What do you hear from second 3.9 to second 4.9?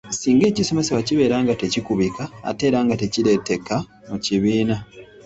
mu kibiina.